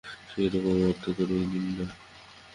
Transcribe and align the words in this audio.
সেইরকম 0.29 0.77
অর্থ 0.83 1.05
করেই 1.17 1.45
নিন-না! 1.51 1.85